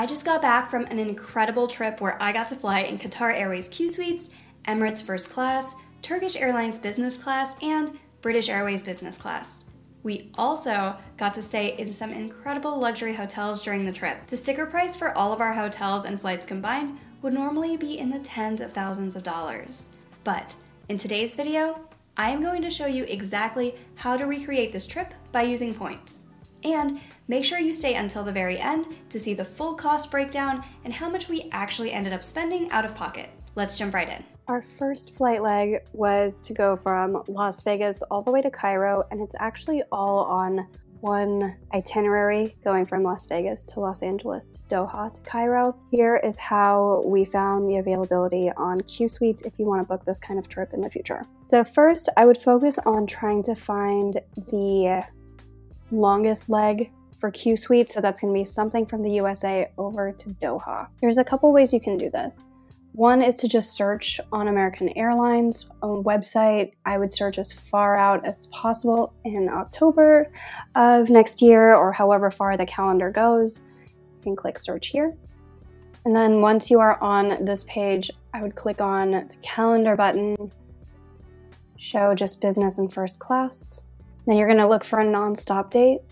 [0.00, 3.38] I just got back from an incredible trip where I got to fly in Qatar
[3.38, 4.30] Airways Q Suites,
[4.66, 9.66] Emirates First Class, Turkish Airlines Business Class, and British Airways Business Class.
[10.02, 14.26] We also got to stay in some incredible luxury hotels during the trip.
[14.28, 18.08] The sticker price for all of our hotels and flights combined would normally be in
[18.08, 19.90] the tens of thousands of dollars.
[20.24, 20.54] But
[20.88, 21.78] in today's video,
[22.16, 26.24] I am going to show you exactly how to recreate this trip by using points.
[26.64, 30.64] And make sure you stay until the very end to see the full cost breakdown
[30.84, 33.30] and how much we actually ended up spending out of pocket.
[33.54, 34.24] Let's jump right in.
[34.48, 39.04] Our first flight leg was to go from Las Vegas all the way to Cairo,
[39.10, 40.66] and it's actually all on
[41.00, 45.74] one itinerary going from Las Vegas to Los Angeles to Doha to Cairo.
[45.90, 50.04] Here is how we found the availability on Q Suites if you want to book
[50.04, 51.24] this kind of trip in the future.
[51.46, 55.06] So, first, I would focus on trying to find the
[55.90, 57.90] longest leg for Q Suite.
[57.90, 60.88] So, that's going to be something from the USA over to Doha.
[61.00, 62.46] There's a couple ways you can do this.
[62.92, 66.72] One is to just search on American Airlines own website.
[66.84, 70.30] I would search as far out as possible in October
[70.74, 73.62] of next year or however far the calendar goes.
[74.16, 75.16] You can click search here.
[76.04, 80.50] And then once you are on this page, I would click on the calendar button,
[81.76, 83.82] show just business and first class.
[84.30, 86.02] Then you're going to look for a non-stop date.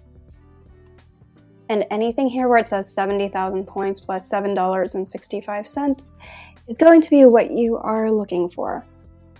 [1.68, 6.16] And anything here where it says 70,000 points plus $7.65
[6.66, 8.84] is going to be what you are looking for.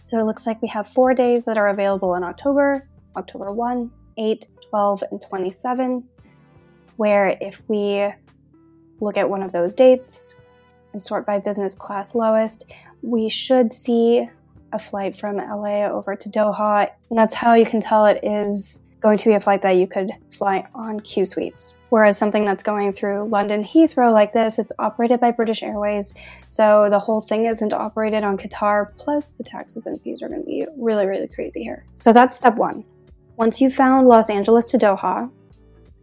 [0.03, 3.91] So it looks like we have four days that are available in October October 1,
[4.17, 6.05] 8, 12, and 27.
[6.99, 8.09] Where if we
[9.01, 10.37] look at one of those dates
[10.93, 12.67] and sort by business class lowest,
[13.03, 14.29] we should see
[14.73, 16.91] a flight from LA over to Doha.
[17.11, 19.87] And that's how you can tell it is going to be a flight that you
[19.87, 21.77] could fly on Q Suites.
[21.91, 26.13] Whereas something that's going through London Heathrow like this, it's operated by British Airways.
[26.49, 30.41] So the whole thing isn't operated on Qatar, plus the taxes and fees are going
[30.41, 31.87] to be really, really crazy here.
[31.95, 32.85] So that's step one.
[33.37, 35.31] Once you've found Los Angeles to Doha,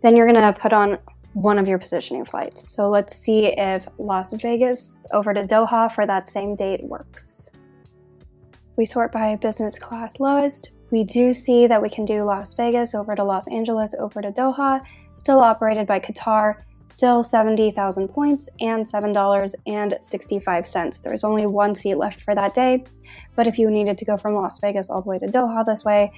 [0.01, 0.97] then you're going to put on
[1.33, 2.67] one of your positioning flights.
[2.67, 7.49] So let's see if Las Vegas over to Doha for that same date works.
[8.77, 10.73] We sort by business class lowest.
[10.91, 14.31] We do see that we can do Las Vegas over to Los Angeles over to
[14.31, 21.01] Doha, still operated by Qatar, still 70,000 points and $7.65.
[21.01, 22.83] There's only one seat left for that day,
[23.35, 25.83] but if you needed to go from Las Vegas all the way to Doha this
[25.83, 26.11] way,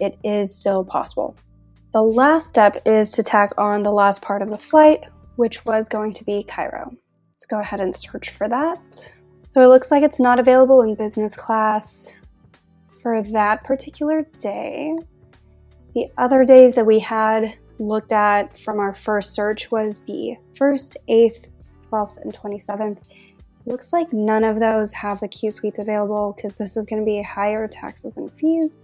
[0.00, 1.36] it is still possible.
[1.92, 5.04] The last step is to tack on the last part of the flight,
[5.36, 6.92] which was going to be Cairo.
[7.34, 9.12] Let's go ahead and search for that.
[9.56, 12.12] So it looks like it's not available in business class
[13.00, 14.94] for that particular day.
[15.94, 20.96] The other days that we had looked at from our first search was the 1st,
[21.08, 21.50] 8th,
[21.90, 22.98] 12th, and 27th.
[23.64, 27.06] Looks like none of those have the Q suites available because this is going to
[27.06, 28.82] be higher taxes and fees.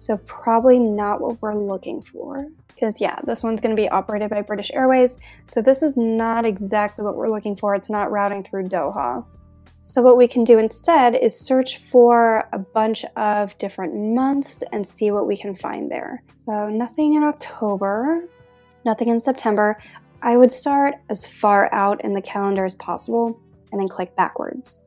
[0.00, 2.48] So, probably not what we're looking for.
[2.66, 5.20] Because, yeah, this one's going to be operated by British Airways.
[5.46, 7.76] So, this is not exactly what we're looking for.
[7.76, 9.24] It's not routing through Doha.
[9.80, 14.86] So what we can do instead is search for a bunch of different months and
[14.86, 16.22] see what we can find there.
[16.36, 18.28] So nothing in October,
[18.84, 19.78] nothing in September.
[20.20, 23.40] I would start as far out in the calendar as possible
[23.72, 24.86] and then click backwards.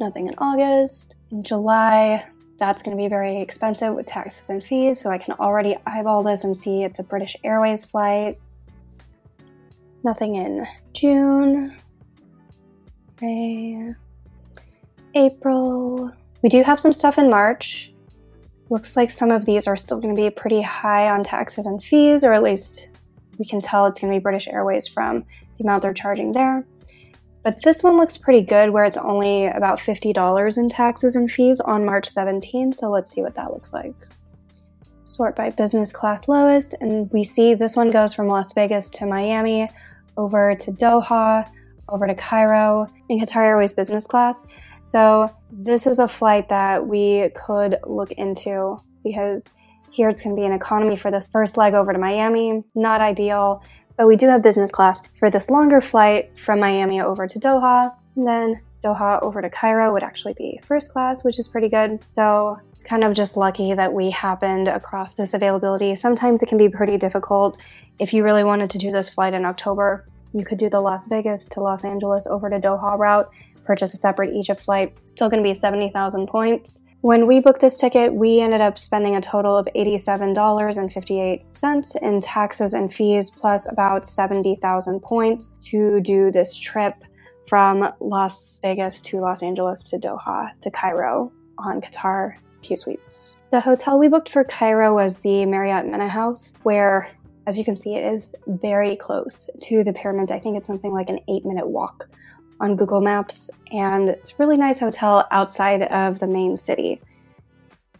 [0.00, 1.14] Nothing in August.
[1.30, 2.24] In July,
[2.58, 6.22] that's going to be very expensive with taxes and fees, so I can already eyeball
[6.22, 8.38] this and see it's a British Airways flight.
[10.02, 11.76] Nothing in June.
[13.20, 13.94] May.
[15.14, 16.10] April.
[16.42, 17.92] We do have some stuff in March.
[18.70, 21.82] Looks like some of these are still going to be pretty high on taxes and
[21.82, 22.88] fees, or at least
[23.38, 25.24] we can tell it's going to be British Airways from
[25.58, 26.64] the amount they're charging there.
[27.42, 31.60] But this one looks pretty good where it's only about $50 in taxes and fees
[31.60, 33.94] on March 17, so let's see what that looks like.
[35.04, 39.06] Sort by business class lowest, and we see this one goes from Las Vegas to
[39.06, 39.68] Miami,
[40.16, 41.46] over to Doha,
[41.90, 44.46] over to Cairo in Qatar Airways business class.
[44.84, 49.42] So this is a flight that we could look into because
[49.90, 52.64] here it's going to be an economy for this first leg over to Miami.
[52.74, 53.62] Not ideal,
[53.96, 57.94] but we do have business class for this longer flight from Miami over to Doha.
[58.16, 62.04] And then Doha over to Cairo would actually be first class, which is pretty good.
[62.08, 65.94] So it's kind of just lucky that we happened across this availability.
[65.94, 67.60] Sometimes it can be pretty difficult.
[67.98, 71.06] If you really wanted to do this flight in October, you could do the Las
[71.06, 73.30] Vegas to Los Angeles over to Doha route,
[73.64, 74.94] purchase a separate Egypt flight.
[75.06, 79.16] Still going to be 70,000 points, When we booked this ticket, we ended up spending
[79.16, 86.56] a total of $87.58 in taxes and fees, plus about 70,000 points to do this
[86.56, 86.94] trip
[87.46, 93.34] from Las Vegas to Los Angeles to Doha to Cairo on Qatar Q Suites.
[93.50, 97.10] The hotel we booked for Cairo was the Marriott Mena House, where,
[97.46, 100.32] as you can see, it is very close to the pyramids.
[100.32, 102.08] I think it's something like an eight minute walk
[102.60, 107.00] on Google Maps, and it's a really nice hotel outside of the main city.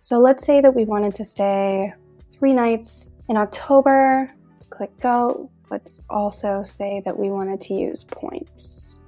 [0.01, 1.93] So let's say that we wanted to stay
[2.31, 4.31] three nights in October.
[4.51, 5.51] Let's click go.
[5.71, 8.99] Let's also say that we wanted to use points.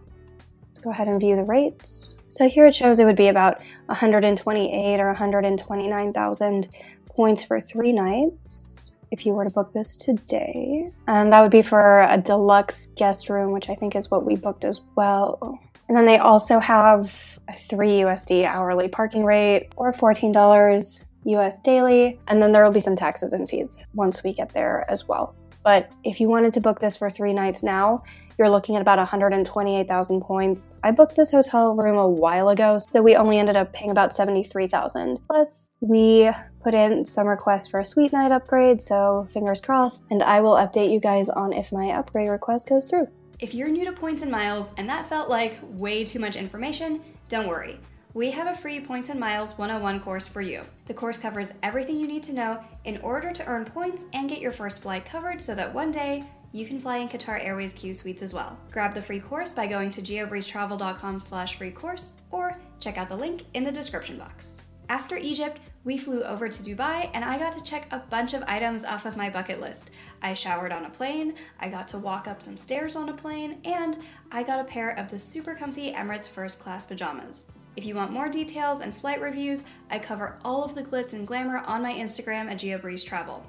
[0.68, 2.14] Let's go ahead and view the rates.
[2.28, 6.68] So here it shows it would be about 128 or 129,000
[7.08, 8.65] points for three nights
[9.10, 10.90] if you were to book this today.
[11.06, 14.36] And that would be for a deluxe guest room, which I think is what we
[14.36, 15.58] booked as well.
[15.88, 22.18] And then they also have a 3 USD hourly parking rate or $14 US daily.
[22.28, 25.34] And then there will be some taxes and fees once we get there as well.
[25.62, 28.04] But if you wanted to book this for three nights now,
[28.38, 30.68] you're looking at about 128,000 points.
[30.82, 34.14] I booked this hotel room a while ago, so we only ended up paying about
[34.14, 35.18] 73,000.
[35.26, 36.30] Plus, we
[36.62, 40.54] put in some requests for a suite night upgrade, so fingers crossed, and I will
[40.54, 43.08] update you guys on if my upgrade request goes through.
[43.38, 47.02] If you're new to points and miles and that felt like way too much information,
[47.28, 47.78] don't worry.
[48.14, 50.62] We have a free Points and Miles 101 course for you.
[50.86, 54.40] The course covers everything you need to know in order to earn points and get
[54.40, 56.24] your first flight covered so that one day
[56.56, 58.58] you can fly in Qatar Airways Q Suites as well.
[58.70, 63.16] Grab the free course by going to geobreezetravel.com slash free course or check out the
[63.16, 64.62] link in the description box.
[64.88, 68.42] After Egypt, we flew over to Dubai and I got to check a bunch of
[68.44, 69.90] items off of my bucket list.
[70.22, 73.58] I showered on a plane, I got to walk up some stairs on a plane,
[73.64, 73.98] and
[74.32, 77.46] I got a pair of the super comfy Emirates first class pajamas.
[77.76, 81.26] If you want more details and flight reviews, I cover all of the glitz and
[81.26, 83.46] glamour on my Instagram at GeoBreeze Travel.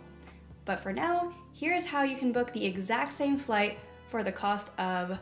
[0.67, 3.79] But for now, here is how you can book the exact same flight
[4.09, 5.17] for the cost of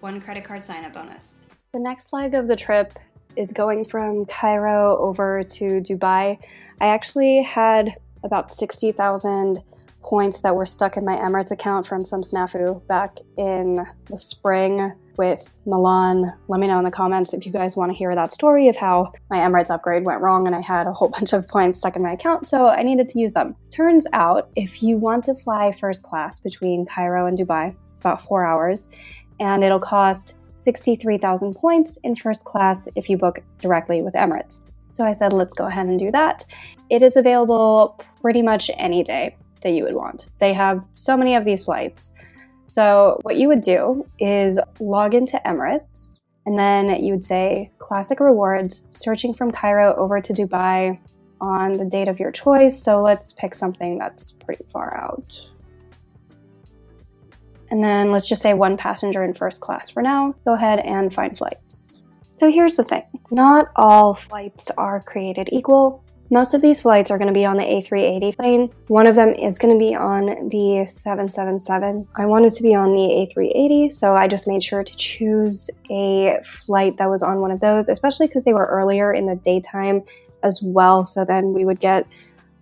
[0.00, 1.46] one credit card sign up bonus.
[1.72, 2.92] The next leg of the trip
[3.34, 6.38] is going from Cairo over to Dubai.
[6.82, 9.62] I actually had about 60,000
[10.02, 14.92] points that were stuck in my Emirates account from some snafu back in the spring
[15.16, 16.32] with Milan.
[16.48, 18.76] Let me know in the comments if you guys want to hear that story of
[18.76, 21.96] how my Emirates upgrade went wrong and I had a whole bunch of points stuck
[21.96, 23.54] in my account, so I needed to use them.
[23.70, 28.22] Turns out, if you want to fly first class between Cairo and Dubai, it's about
[28.22, 28.88] four hours,
[29.40, 34.62] and it'll cost 63,000 points in first class if you book directly with Emirates.
[34.88, 36.44] So I said, let's go ahead and do that.
[36.90, 40.26] It is available pretty much any day that you would want.
[40.38, 42.12] They have so many of these flights.
[42.72, 48.18] So, what you would do is log into Emirates, and then you would say Classic
[48.18, 50.98] Rewards, searching from Cairo over to Dubai
[51.38, 52.82] on the date of your choice.
[52.82, 55.38] So, let's pick something that's pretty far out.
[57.70, 60.34] And then let's just say one passenger in first class for now.
[60.46, 62.00] Go ahead and find flights.
[62.30, 66.02] So, here's the thing not all flights are created equal.
[66.32, 68.70] Most of these flights are going to be on the A380 plane.
[68.86, 72.08] One of them is going to be on the 777.
[72.16, 76.38] I wanted to be on the A380, so I just made sure to choose a
[76.42, 80.04] flight that was on one of those, especially because they were earlier in the daytime
[80.42, 81.04] as well.
[81.04, 82.06] So then we would get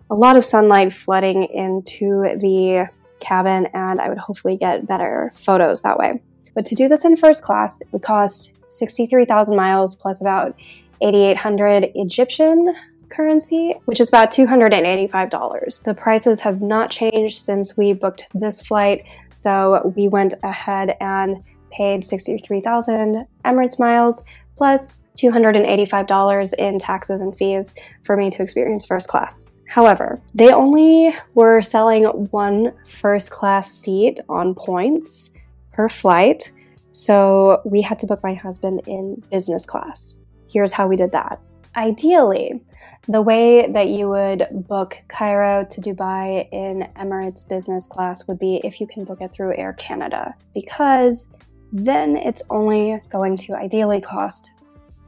[0.09, 2.89] a lot of sunlight flooding into the
[3.21, 6.21] cabin, and I would hopefully get better photos that way.
[6.55, 10.57] But to do this in first class, it would cost 63,000 miles plus about
[10.99, 12.75] 8,800 Egyptian
[13.11, 15.83] currency, which is about $285.
[15.83, 21.43] The prices have not changed since we booked this flight, so we went ahead and
[21.71, 24.23] paid 63,000 Emirates miles
[24.57, 29.47] plus $285 in taxes and fees for me to experience first class.
[29.67, 35.31] However, they only were selling one first class seat on points
[35.71, 36.51] per flight,
[36.91, 40.19] so we had to book my husband in business class.
[40.51, 41.39] Here's how we did that.
[41.75, 42.61] Ideally,
[43.07, 48.61] the way that you would book Cairo to Dubai in Emirates business class would be
[48.63, 51.25] if you can book it through Air Canada, because
[51.73, 54.51] then it's only going to ideally cost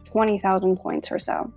[0.05, 1.51] 20,000 points or so.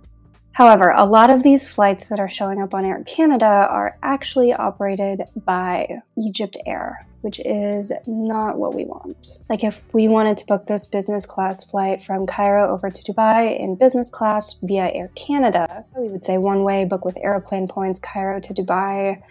[0.51, 4.53] However, a lot of these flights that are showing up on Air Canada are actually
[4.53, 9.33] operated by Egypt Air, which is not what we want.
[9.49, 13.59] Like, if we wanted to book this business class flight from Cairo over to Dubai
[13.59, 17.99] in business class via Air Canada, we would say one way book with Aeroplan points
[17.99, 19.21] Cairo to Dubai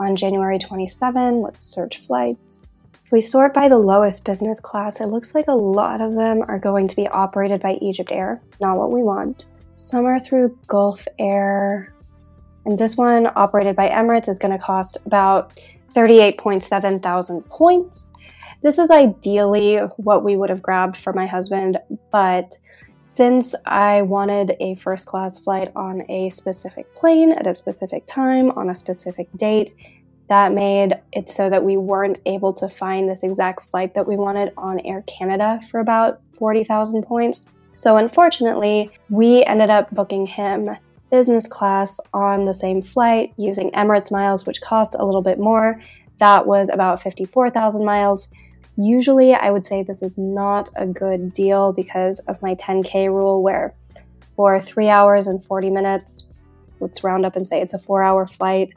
[0.00, 1.42] on January 27.
[1.42, 2.82] Let's search flights.
[3.04, 6.42] If we sort by the lowest business class, it looks like a lot of them
[6.48, 9.46] are going to be operated by Egypt Air, not what we want.
[9.76, 11.94] Some are through Gulf Air.
[12.66, 15.60] And this one, operated by Emirates, is going to cost about
[15.94, 18.12] 38.7 thousand points.
[18.62, 21.78] This is ideally what we would have grabbed for my husband,
[22.10, 22.56] but
[23.02, 28.50] since I wanted a first class flight on a specific plane at a specific time
[28.52, 29.74] on a specific date,
[30.28, 34.16] that made it so that we weren't able to find this exact flight that we
[34.16, 37.46] wanted on Air Canada for about 40,000 points.
[37.74, 40.70] So, unfortunately, we ended up booking him
[41.14, 45.80] business class on the same flight using Emirates miles, which cost a little bit more.
[46.18, 48.30] That was about 54,000 miles.
[48.74, 53.44] Usually, I would say this is not a good deal because of my 10K rule,
[53.44, 53.74] where
[54.34, 56.26] for three hours and 40 minutes,
[56.80, 58.72] let's round up and say it's a four hour flight,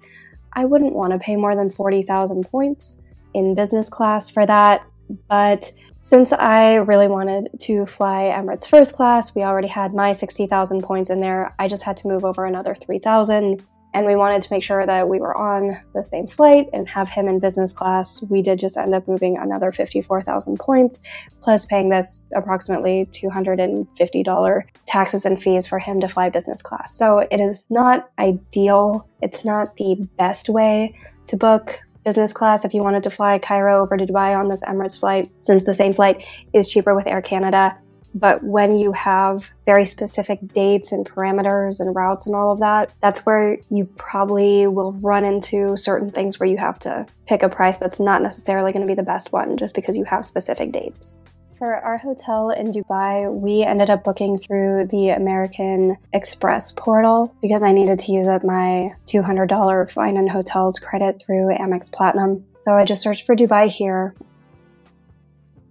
[0.54, 3.02] I wouldn't want to pay more than 40,000 points
[3.34, 4.86] in business class for that.
[5.28, 5.72] But
[6.08, 11.10] since I really wanted to fly Emirates first class, we already had my 60,000 points
[11.10, 11.54] in there.
[11.60, 15.10] I just had to move over another 3,000 and we wanted to make sure that
[15.10, 18.24] we were on the same flight and have him in business class.
[18.30, 21.02] We did just end up moving another 54,000 points,
[21.42, 26.96] plus paying this approximately $250 taxes and fees for him to fly business class.
[26.96, 29.10] So it is not ideal.
[29.22, 33.82] It's not the best way to book business class if you wanted to fly Cairo
[33.82, 36.24] over to Dubai on this Emirates flight, since the same flight
[36.54, 37.78] is cheaper with Air Canada.
[38.16, 42.94] But when you have very specific dates and parameters and routes and all of that,
[43.02, 47.50] that's where you probably will run into certain things where you have to pick a
[47.50, 50.72] price that's not necessarily going to be the best one just because you have specific
[50.72, 51.26] dates.
[51.58, 57.64] For our hotel in Dubai, we ended up booking through the American Express portal because
[57.64, 62.46] I needed to use up my $200 fine and hotels credit through Amex Platinum.
[62.58, 64.14] So I just searched for Dubai here.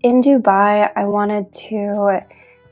[0.03, 2.21] In Dubai, I wanted to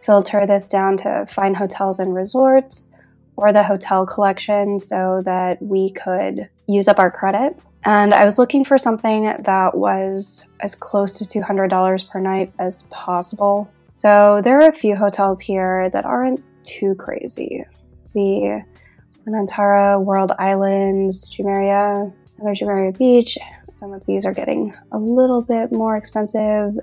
[0.03, 2.91] filter this down to find hotels and resorts
[3.37, 7.57] or the hotel collection so that we could use up our credit.
[7.87, 12.85] And I was looking for something that was as close to $200 per night as
[12.85, 13.71] possible.
[13.95, 17.65] So there are a few hotels here that aren't too crazy.
[18.15, 18.65] The
[19.27, 23.37] Anantara, World Islands, Jumeirah, another Jumeirah Beach.
[23.75, 26.79] Some of these are getting a little bit more expensive.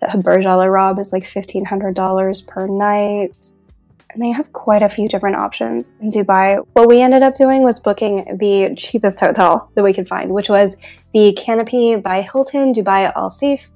[0.00, 3.48] The Burj Al Arab is like $1,500 per night.
[4.12, 6.62] And they have quite a few different options in Dubai.
[6.74, 10.50] What we ended up doing was booking the cheapest hotel that we could find, which
[10.50, 10.76] was
[11.14, 13.70] the Canopy by Hilton Dubai Al Seef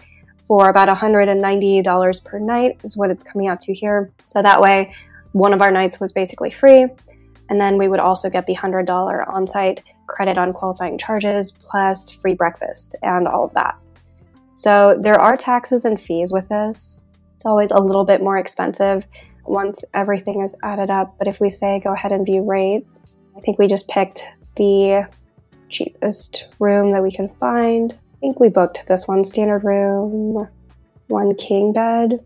[0.47, 4.12] for about $190 per night, is what it's coming out to here.
[4.26, 4.95] So that way,
[5.33, 6.87] one of our nights was basically free.
[7.49, 12.11] And then we would also get the $100 on site credit on qualifying charges plus
[12.11, 13.76] free breakfast and all of that.
[14.50, 17.02] So there are taxes and fees with this.
[17.37, 19.05] It's always a little bit more expensive
[19.49, 21.17] once everything is added up.
[21.19, 24.25] But if we say go ahead and view rates, I think we just picked
[24.57, 25.09] the
[25.69, 27.93] cheapest room that we can find.
[27.93, 30.49] I think we booked this one standard room,
[31.09, 32.25] one king bed.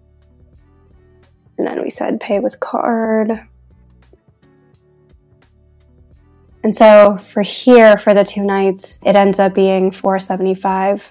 [1.59, 3.47] And then we said pay with card.
[6.63, 11.05] And so for here, for the two nights, it ends up being 475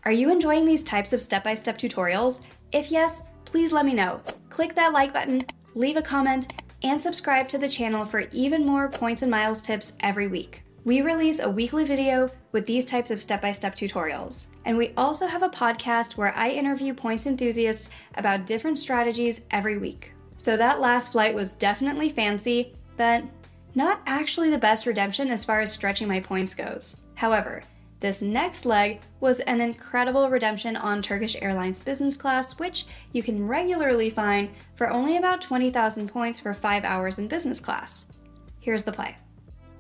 [0.08, 2.40] are you enjoying these types of step by step tutorials?
[2.72, 4.22] If yes, please let me know.
[4.50, 5.40] Click that like button,
[5.74, 9.94] leave a comment, and subscribe to the channel for even more points and miles tips
[10.02, 10.64] every week.
[10.84, 14.48] We release a weekly video with these types of step by step tutorials.
[14.66, 19.78] And we also have a podcast where I interview points enthusiasts about different strategies every
[19.78, 20.14] week.
[20.38, 23.24] So that last flight was definitely fancy, but
[23.76, 26.98] not actually the best redemption as far as stretching my points goes.
[27.16, 27.64] However,
[28.00, 33.48] this next leg was an incredible redemption on Turkish Airlines business class, which you can
[33.48, 38.06] regularly find for only about 20,000 points for five hours in business class.
[38.62, 39.16] Here's the play.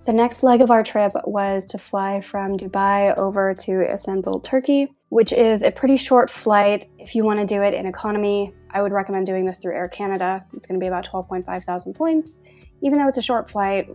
[0.05, 4.87] The next leg of our trip was to fly from Dubai over to Istanbul, Turkey,
[5.09, 6.89] which is a pretty short flight.
[6.97, 9.89] If you want to do it in economy, I would recommend doing this through Air
[9.89, 10.45] Canada.
[10.53, 12.41] It's going to be about 12.5 thousand points.
[12.81, 13.89] Even though it's a short flight,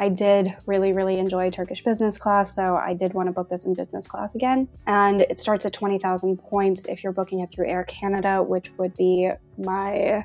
[0.00, 3.66] I did really, really enjoy Turkish business class, so I did want to book this
[3.66, 4.66] in business class again.
[4.86, 8.96] And it starts at 20,000 points if you're booking it through Air Canada, which would
[8.96, 10.24] be my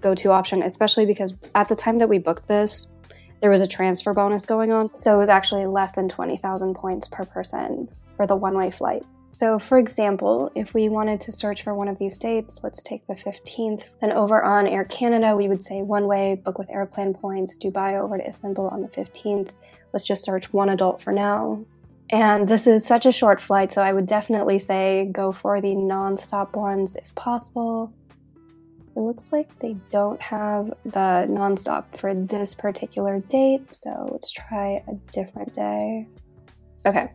[0.00, 2.88] go to option, especially because at the time that we booked this,
[3.40, 4.98] there was a transfer bonus going on.
[4.98, 9.04] So it was actually less than 20,000 points per person for the one way flight.
[9.32, 13.06] So, for example, if we wanted to search for one of these dates, let's take
[13.06, 17.18] the 15th, then over on Air Canada, we would say one way, book with Aeroplan
[17.18, 19.48] points, Dubai over to Istanbul on the 15th.
[19.94, 21.64] Let's just search one adult for now.
[22.10, 25.74] And this is such a short flight, so I would definitely say go for the
[25.74, 27.90] non stop ones if possible.
[28.94, 34.84] It looks like they don't have the nonstop for this particular date, so let's try
[34.86, 36.06] a different day.
[36.84, 37.10] Okay,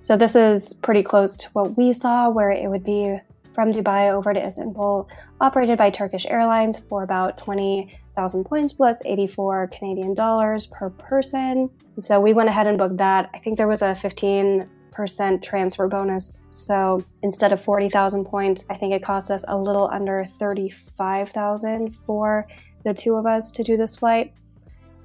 [0.00, 3.18] so this is pretty close to what we saw, where it would be
[3.54, 5.08] from Dubai over to Istanbul,
[5.40, 11.70] operated by Turkish Airlines for about 20,000 points plus 84 Canadian dollars per person.
[12.00, 13.30] so we went ahead and booked that.
[13.34, 16.36] I think there was a 15 percent transfer bonus.
[16.50, 22.46] So instead of 40,000 points, I think it cost us a little under 35,000 for
[22.84, 24.32] the two of us to do this flight.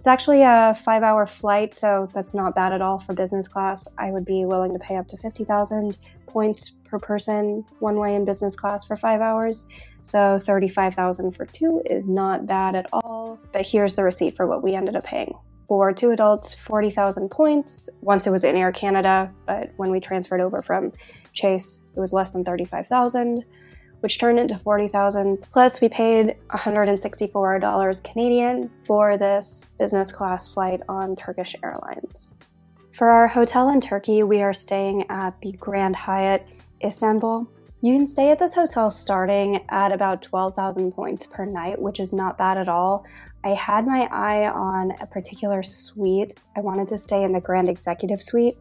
[0.05, 3.88] It's actually a five hour flight, so that's not bad at all for business class.
[3.97, 5.97] I would be willing to pay up to 50,000
[6.27, 9.67] points per person one way in business class for five hours.
[10.03, 13.39] So 35,000 for two is not bad at all.
[13.51, 15.33] But here's the receipt for what we ended up paying
[15.67, 17.89] for two adults, 40,000 points.
[18.01, 20.91] Once it was in Air Canada, but when we transferred over from
[21.33, 23.43] Chase, it was less than 35,000,
[24.05, 25.47] which turned into 40,000.
[25.51, 32.51] Plus, we paid $164 Canadian for this business class flight on Turkish Airlines.
[32.91, 36.45] For our hotel in Turkey, we are staying at the Grand Hyatt
[36.83, 37.47] Istanbul.
[37.81, 42.13] You can stay at this hotel starting at about 12,000 points per night, which is
[42.13, 43.05] not bad at all.
[43.43, 46.43] I had my eye on a particular suite.
[46.55, 48.59] I wanted to stay in the Grand Executive Suite,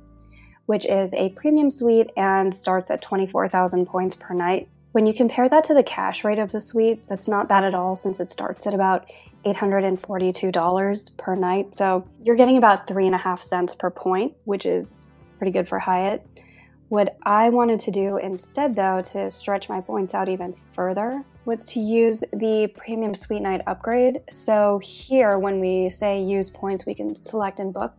[0.64, 4.70] which is a premium suite and starts at 24,000 points per night.
[4.94, 7.74] When you compare that to the cash rate of the suite, that's not bad at
[7.74, 9.10] all since it starts at about
[9.44, 11.74] $842 per night.
[11.74, 15.68] So you're getting about three and a half cents per point, which is pretty good
[15.68, 16.24] for Hyatt.
[16.90, 21.66] What I wanted to do instead, though, to stretch my points out even further, was
[21.72, 24.20] to use the Premium Suite Night upgrade.
[24.30, 27.95] So here, when we say use points, we can select and book.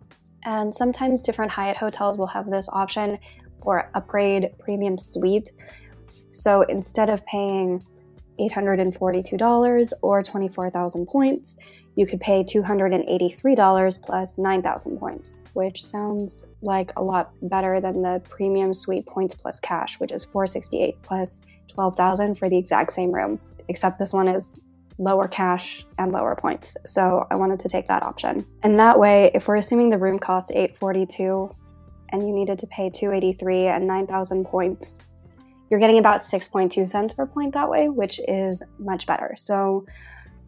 [0.45, 3.19] And sometimes different Hyatt hotels will have this option
[3.61, 5.51] for upgrade premium suite.
[6.35, 7.83] So instead of paying
[8.39, 11.57] $842 or 24,000 points,
[11.95, 18.21] you could pay $283 plus 9,000 points, which sounds like a lot better than the
[18.29, 23.39] premium suite points plus cash, which is 468 plus 12,000 for the exact same room,
[23.69, 24.59] except this one is
[24.97, 26.75] lower cash and lower points.
[26.85, 28.45] So I wanted to take that option.
[28.63, 31.53] And that way, if we're assuming the room cost 842
[32.09, 34.99] and you needed to pay 283 and 9,000 points,
[35.69, 39.35] you're getting about 6.2 cents per point that way, which is much better.
[39.37, 39.85] So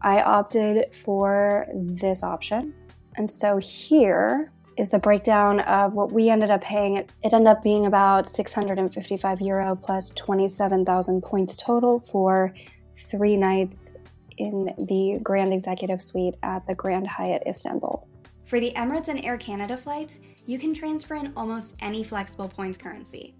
[0.00, 2.74] I opted for this option.
[3.16, 6.98] And so here is the breakdown of what we ended up paying.
[6.98, 12.54] It, ended up being about 655 euro plus 27,000 points total for
[12.94, 13.96] three nights
[14.38, 18.06] in the Grand Executive Suite at the Grand Hyatt Istanbul.
[18.44, 22.78] For the Emirates and Air Canada flights, you can transfer in almost any flexible points
[22.78, 23.34] currency.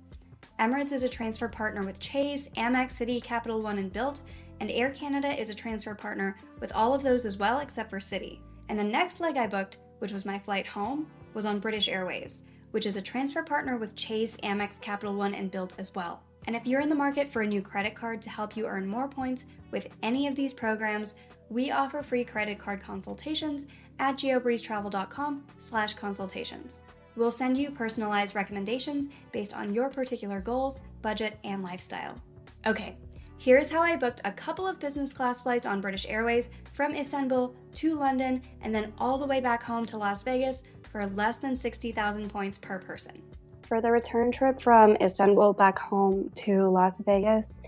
[0.59, 4.23] Emirates is a transfer partner with Chase, Amex, Citi, Capital One, and Bilt,
[4.59, 8.01] and Air Canada is a transfer partner with all of those as well except for
[8.01, 8.41] Citi.
[8.69, 12.43] And the next leg I booked, which was my flight home, was on British Airways,
[12.73, 16.25] which is a transfer partner with Chase, Amex, Capital One, and Bilt as well.
[16.49, 18.85] And if you're in the market for a new credit card to help you earn
[18.85, 21.15] more points with any of these programs,
[21.51, 23.67] we offer free credit card consultations
[24.01, 26.83] at geobreezetravel.com slash consultations.
[27.19, 32.15] We'll send you personalized recommendations based on your particular goals, budget, and lifestyle.
[32.65, 32.97] Okay,
[33.41, 37.55] Here's how I booked a couple of business class flights on British Airways from Istanbul
[37.75, 41.55] to London and then all the way back home to Las Vegas for less than
[41.55, 43.23] 60,000 points per person.
[43.63, 47.61] For the return trip from Istanbul back home to Las Vegas,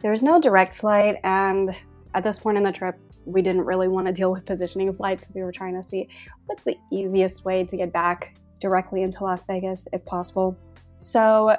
[0.00, 1.74] there's no direct flight, and
[2.14, 5.30] at this point in the trip, we didn't really want to deal with positioning flights.
[5.34, 6.08] We were trying to see
[6.44, 10.56] what's the easiest way to get back directly into Las Vegas if possible.
[11.00, 11.56] So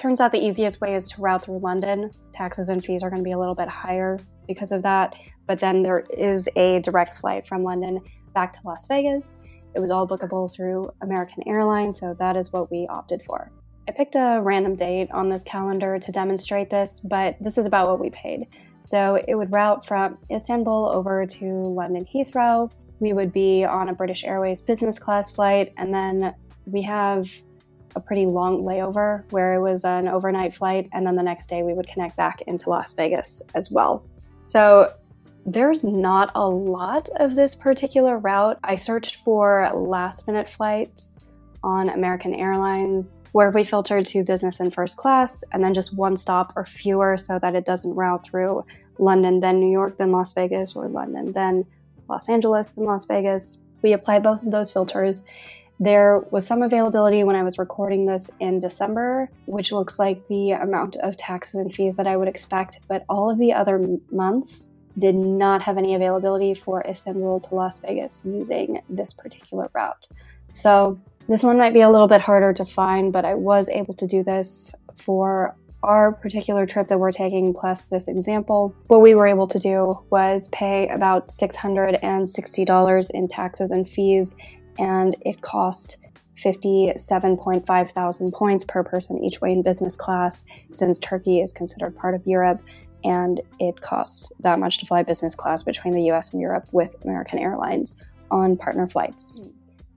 [0.00, 2.10] Turns out the easiest way is to route through London.
[2.32, 5.14] Taxes and fees are going to be a little bit higher because of that,
[5.46, 8.00] but then there is a direct flight from London
[8.32, 9.36] back to Las Vegas.
[9.74, 13.52] It was all bookable through American Airlines, so that is what we opted for.
[13.88, 17.88] I picked a random date on this calendar to demonstrate this, but this is about
[17.88, 18.46] what we paid.
[18.80, 22.70] So it would route from Istanbul over to London Heathrow.
[23.00, 26.34] We would be on a British Airways business class flight, and then
[26.66, 27.26] we have
[27.96, 31.62] a pretty long layover where it was an overnight flight, and then the next day
[31.62, 34.04] we would connect back into Las Vegas as well.
[34.46, 34.92] So
[35.46, 38.58] there's not a lot of this particular route.
[38.62, 41.18] I searched for last minute flights
[41.62, 46.16] on American Airlines where we filtered to business and first class and then just one
[46.16, 48.64] stop or fewer so that it doesn't route through
[48.98, 51.64] London, then New York, then Las Vegas, or London, then
[52.10, 53.58] Los Angeles, then Las Vegas.
[53.82, 55.24] We applied both of those filters.
[55.78, 60.50] There was some availability when I was recording this in December, which looks like the
[60.50, 64.68] amount of taxes and fees that I would expect, but all of the other months
[64.98, 70.06] did not have any availability for Istanbul to Las Vegas using this particular route.
[70.52, 73.94] So this one might be a little bit harder to find, but I was able
[73.94, 79.14] to do this for our particular trip that we're taking, plus this example, what we
[79.14, 84.36] were able to do was pay about $660 in taxes and fees,
[84.78, 85.98] and it cost
[86.36, 92.14] 57.5 thousand points per person each way in business class, since Turkey is considered part
[92.14, 92.60] of Europe,
[93.04, 96.96] and it costs that much to fly business class between the US and Europe with
[97.04, 97.96] American Airlines
[98.30, 99.40] on partner flights.
[99.40, 99.52] Mm.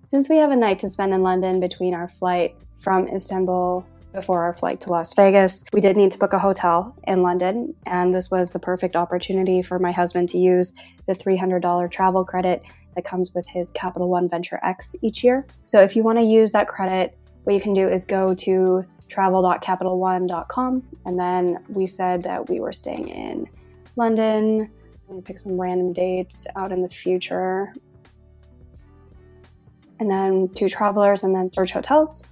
[0.06, 4.44] Since we have a night to spend in London between our flight from Istanbul before
[4.44, 5.64] our flight to Las Vegas.
[5.74, 9.62] We did need to book a hotel in London, and this was the perfect opportunity
[9.62, 10.74] for my husband to use
[11.08, 12.64] the $300 travel credit
[12.96, 15.46] that comes with his Capital One Venture X each year.
[15.66, 18.86] So if you want to use that credit, what you can do is go to
[19.10, 23.50] travel.capitalone.com, and then we said that we were staying in
[23.96, 24.72] London.
[25.10, 27.74] Me pick some random dates out in the future.
[30.00, 32.24] And then two travelers, and then search hotels.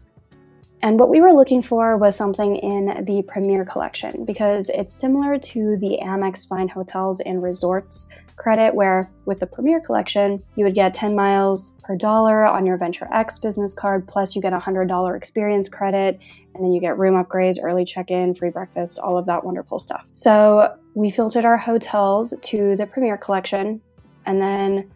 [0.83, 5.37] And what we were looking for was something in the Premier Collection because it's similar
[5.37, 10.73] to the Amex Fine Hotels and Resorts credit, where with the Premier Collection, you would
[10.73, 14.57] get 10 miles per dollar on your Venture X business card, plus you get a
[14.57, 16.19] $100 experience credit,
[16.55, 19.77] and then you get room upgrades, early check in, free breakfast, all of that wonderful
[19.77, 20.03] stuff.
[20.13, 23.79] So we filtered our hotels to the Premier Collection
[24.25, 24.89] and then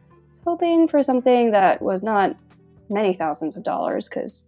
[0.43, 2.35] hoping for something that was not
[2.89, 4.47] many thousands of dollars because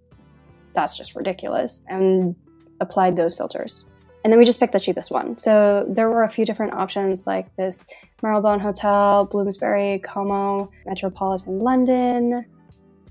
[0.78, 2.36] that's just ridiculous, and
[2.80, 3.84] applied those filters.
[4.24, 5.38] And then we just picked the cheapest one.
[5.40, 7.86] So there were a few different options like this
[8.22, 12.46] Marylebone Hotel, Bloomsbury, Como, Metropolitan London.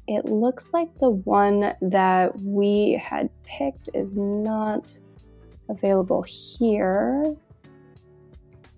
[0.06, 4.96] It looks like the one that we had picked is not
[5.68, 7.34] available here.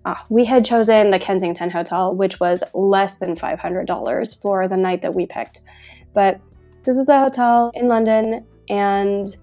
[0.05, 5.03] Ah, we had chosen the Kensington Hotel, which was less than $500 for the night
[5.03, 5.61] that we picked.
[6.15, 6.39] But
[6.83, 8.45] this is a hotel in London.
[8.69, 9.35] And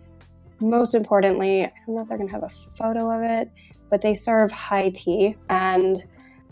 [0.61, 3.51] most importantly, I don't know if they're going to have a photo of it,
[3.91, 5.37] but they serve high tea.
[5.49, 6.03] And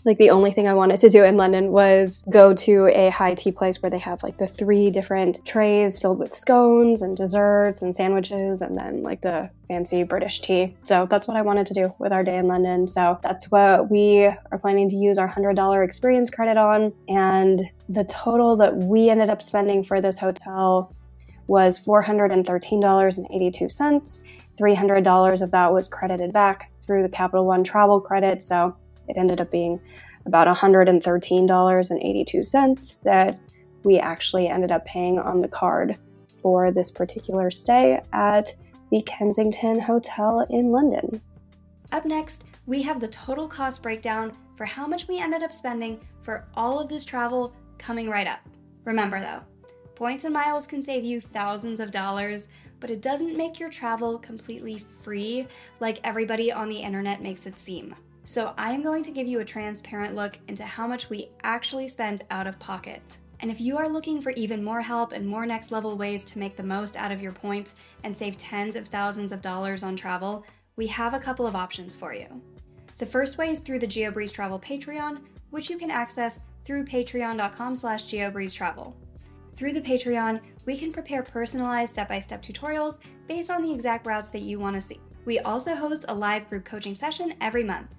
[0.05, 3.33] like the only thing I wanted to do in London was go to a high
[3.33, 7.81] tea place where they have like the three different trays filled with scones and desserts
[7.81, 10.75] and sandwiches and then like the fancy British tea.
[10.85, 12.87] So that's what I wanted to do with our day in London.
[12.87, 16.93] So that's what we are planning to use our $100 experience credit on.
[17.07, 20.95] And the total that we ended up spending for this hotel
[21.47, 24.23] was $413.82.
[24.57, 28.75] $300 of that was credited back through the Capital One travel credit, so
[29.07, 29.79] it ended up being
[30.25, 33.39] about $113.82 that
[33.83, 35.97] we actually ended up paying on the card
[36.41, 38.55] for this particular stay at
[38.91, 41.21] the Kensington Hotel in London.
[41.91, 45.99] Up next, we have the total cost breakdown for how much we ended up spending
[46.21, 48.39] for all of this travel coming right up.
[48.85, 49.41] Remember though,
[49.95, 52.49] Points and miles can save you thousands of dollars,
[52.81, 55.47] but it doesn't make your travel completely free
[55.79, 57.95] like everybody on the internet makes it seem.
[58.25, 61.87] So, I am going to give you a transparent look into how much we actually
[61.87, 63.19] spend out of pocket.
[63.39, 66.39] And if you are looking for even more help and more next level ways to
[66.39, 69.95] make the most out of your points and save tens of thousands of dollars on
[69.95, 70.43] travel,
[70.75, 72.27] we have a couple of options for you.
[72.97, 77.75] The first way is through the GeoBreeze Travel Patreon, which you can access through patreon.com
[77.75, 78.93] slash geobreezetravel.
[79.55, 84.05] Through the Patreon, we can prepare personalized step by step tutorials based on the exact
[84.05, 84.99] routes that you want to see.
[85.23, 87.95] We also host a live group coaching session every month.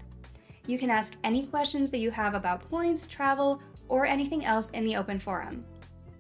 [0.67, 4.85] You can ask any questions that you have about points, travel, or anything else in
[4.85, 5.65] the open forum.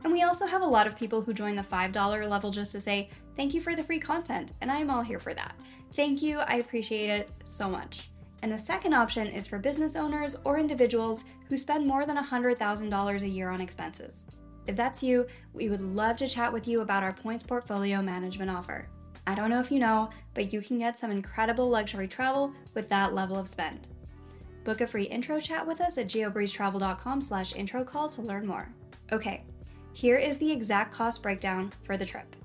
[0.05, 2.81] And we also have a lot of people who join the $5 level just to
[2.81, 5.55] say, thank you for the free content, and I am all here for that.
[5.95, 8.09] Thank you, I appreciate it so much.
[8.43, 13.23] And the second option is for business owners or individuals who spend more than $100,000
[13.23, 14.27] a year on expenses.
[14.67, 18.51] If that's you, we would love to chat with you about our points portfolio management
[18.51, 18.89] offer.
[19.27, 22.89] I don't know if you know, but you can get some incredible luxury travel with
[22.89, 23.89] that level of spend.
[24.65, 28.69] Book a free intro chat with us at geobreezetravel.com slash intro call to learn more.
[29.13, 29.43] Okay,
[29.93, 32.37] here is the exact cost breakdown for the trip.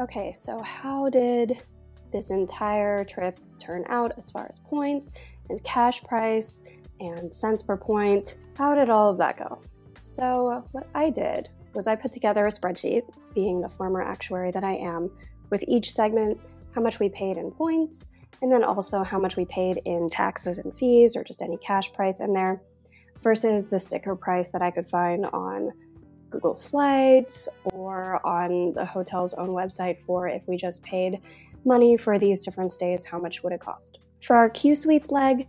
[0.00, 1.62] Okay, so how did
[2.12, 5.10] this entire trip turn out as far as points
[5.50, 6.62] and cash price
[7.00, 9.60] and cents per point how did all of that go?
[10.00, 13.02] So, what I did was I put together a spreadsheet,
[13.34, 15.10] being the former actuary that I am,
[15.50, 16.40] with each segment,
[16.74, 18.08] how much we paid in points,
[18.42, 21.92] and then also how much we paid in taxes and fees or just any cash
[21.92, 22.62] price in there
[23.22, 25.72] versus the sticker price that I could find on
[26.30, 31.20] Google Flights or on the hotel's own website for if we just paid
[31.64, 33.98] money for these different stays, how much would it cost?
[34.20, 35.46] For our Q Suites leg,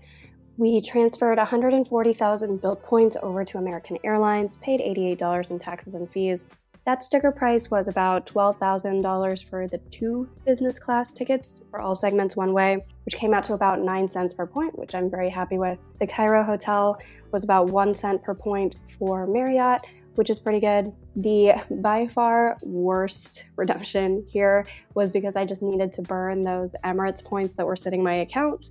[0.57, 6.45] we transferred 140,000 Bilt points over to American Airlines, paid $88 in taxes and fees.
[6.85, 12.37] That sticker price was about $12,000 for the two business class tickets for all segments
[12.37, 15.57] one way, which came out to about 9 cents per point, which I'm very happy
[15.57, 15.79] with.
[15.99, 16.97] The Cairo Hotel
[17.31, 19.81] was about 1 cent per point for Marriott,
[20.13, 20.93] which is pretty good.
[21.15, 27.23] The by far worst redemption here was because I just needed to burn those Emirates
[27.23, 28.69] points that were sitting in my account.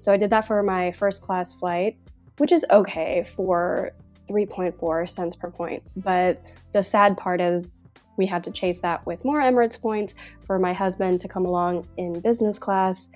[0.00, 1.98] So I did that for my first class flight,
[2.38, 3.92] which is okay for
[4.30, 5.82] 3.4 cents per point.
[5.94, 7.84] But the sad part is
[8.16, 10.14] we had to chase that with more Emirates points
[10.46, 13.10] for my husband to come along in business class.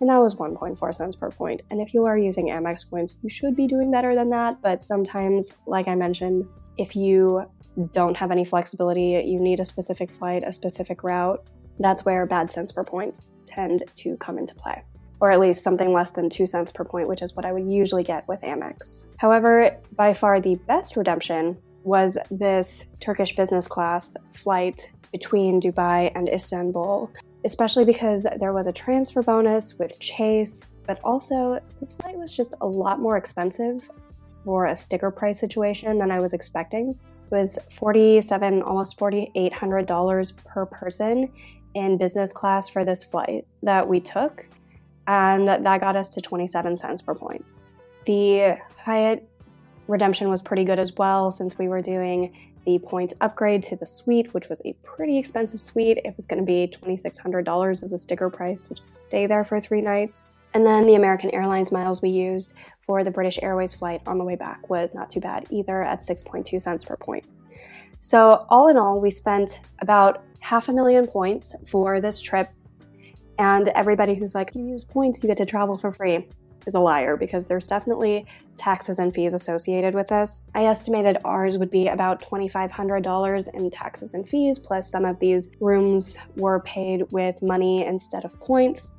[0.00, 1.62] And that was 1.4 cents per point.
[1.72, 4.62] And if you are using Amex points, you should be doing better than that.
[4.62, 6.46] But sometimes, like I mentioned,
[6.76, 7.50] if you
[7.92, 11.44] don't have any flexibility, you need a specific flight, a specific route,
[11.80, 14.84] that's where bad cents per points tend to come into play.
[15.20, 17.70] Or at least something less than 2 cents per point, which is what I would
[17.70, 19.04] usually get with Amex.
[19.16, 26.28] However, by far the best redemption was this Turkish business class flight between Dubai and
[26.28, 27.10] Istanbul,
[27.44, 32.54] especially because there was a transfer bonus with Chase, but also this flight was just
[32.60, 33.88] a lot more expensive
[34.44, 36.98] for a sticker price situation than I was expecting.
[37.30, 41.30] It was 47 almost $4800 per person
[41.74, 44.46] in business class for this flight that we took
[45.08, 47.44] and that got us to 27 cents per point.
[48.04, 49.28] The Hyatt
[49.88, 53.86] redemption was pretty good as well since we were doing the points upgrade to the
[53.86, 55.98] suite, which was a pretty expensive suite.
[56.04, 59.58] It was going to be $2,600 as a sticker price to just stay there for
[59.60, 60.28] three nights.
[60.52, 64.24] And then the American Airlines miles we used for the British Airways flight on the
[64.24, 67.24] way back was not too bad either at 6.2 cents per point.
[68.00, 72.48] So, all in all, we spent about half a million points for this trip.
[73.38, 76.26] And everybody who's like, you use points, you get to travel for free
[76.66, 80.42] is a liar because there's definitely taxes and fees associated with this.
[80.54, 85.50] I estimated ours would be about $2,500 in taxes and fees, plus some of these
[85.60, 88.90] rooms were paid with money instead of points.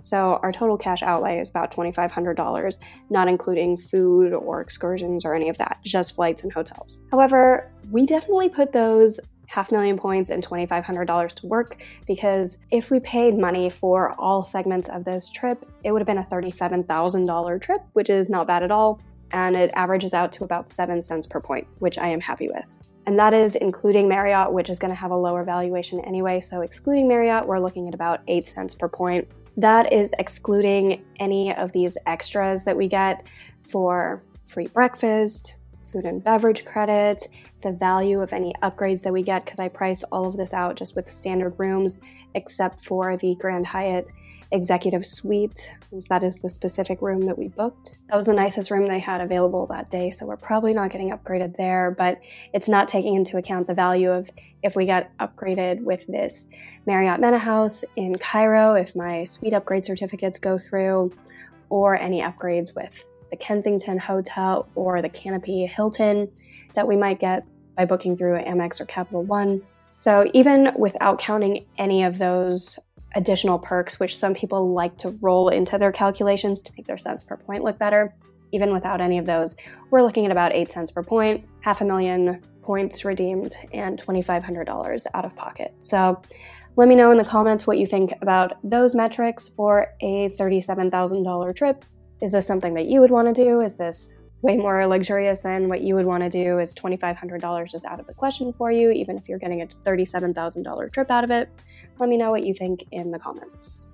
[0.00, 2.78] So our total cash outlay is about $2,500,
[3.10, 7.02] not including food or excursions or any of that, just flights and hotels.
[7.10, 13.00] However, we definitely put those half million points and $2,500 to work because if we
[13.00, 17.80] paid money for all segments of this trip, it would have been a $37,000 trip,
[17.94, 19.00] which is not bad at all.
[19.32, 22.78] And it averages out to about 7 cents per point, which I am happy with.
[23.06, 26.40] And that is including Marriott, which is going to have a lower valuation anyway.
[26.40, 31.54] So, excluding Marriott, we're looking at about 8 cents per point, that is excluding any
[31.54, 33.26] of these extras that we get
[33.66, 35.56] for free breakfast,
[35.90, 37.28] food and beverage credits,
[37.62, 40.76] the value of any upgrades that we get, because I price all of this out
[40.76, 42.00] just with standard rooms,
[42.34, 44.06] except for the Grand Hyatt
[44.50, 47.98] executive suite, since that is the specific room that we booked.
[48.08, 51.10] That was the nicest room they had available that day, so we're probably not getting
[51.10, 52.18] upgraded there, but
[52.54, 54.30] it's not taking into account the value of
[54.62, 56.48] if we got upgraded with this
[56.86, 61.12] Marriott Mena House in Cairo, if my suite upgrade certificates go through,
[61.68, 66.30] or any upgrades with the Kensington Hotel or the Canopy Hilton
[66.74, 67.44] that we might get
[67.76, 69.62] by booking through Amex or Capital One.
[69.98, 72.78] So, even without counting any of those
[73.14, 77.24] additional perks, which some people like to roll into their calculations to make their cents
[77.24, 78.14] per point look better.
[78.52, 79.56] Even without any of those,
[79.90, 85.06] we're looking at about 8 cents per point, half a million points redeemed, and $2,500
[85.14, 85.74] out of pocket.
[85.80, 86.20] So
[86.76, 91.56] let me know in the comments what you think about those metrics for a $37,000
[91.56, 91.84] trip.
[92.20, 93.60] Is this something that you would want to do?
[93.60, 96.58] Is this way more luxurious than what you would want to do?
[96.58, 100.92] Is $2,500 just out of the question for you, even if you're getting a $37,000
[100.92, 101.48] trip out of it?
[101.98, 103.90] Let me know what you think in the comments.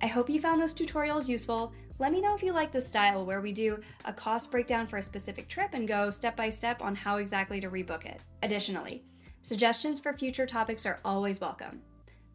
[0.00, 1.72] I hope you found those tutorials useful.
[2.00, 4.96] Let me know if you like this style where we do a cost breakdown for
[4.96, 8.20] a specific trip and go step by step on how exactly to rebook it.
[8.42, 9.04] Additionally,
[9.42, 11.80] suggestions for future topics are always welcome.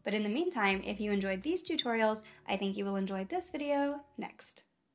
[0.06, 3.50] But in the meantime, if you enjoyed these tutorials, I think you will enjoy this
[3.50, 4.67] video next.